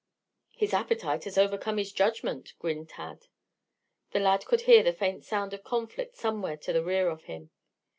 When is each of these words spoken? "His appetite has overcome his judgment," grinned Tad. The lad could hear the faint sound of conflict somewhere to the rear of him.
"His 0.55 0.73
appetite 0.73 1.25
has 1.25 1.37
overcome 1.37 1.77
his 1.77 1.91
judgment," 1.91 2.55
grinned 2.57 2.89
Tad. 2.89 3.27
The 4.13 4.19
lad 4.19 4.45
could 4.45 4.61
hear 4.61 4.81
the 4.81 4.93
faint 4.93 5.23
sound 5.23 5.53
of 5.53 5.63
conflict 5.63 6.15
somewhere 6.15 6.57
to 6.57 6.73
the 6.73 6.83
rear 6.83 7.07
of 7.09 7.25
him. 7.25 7.51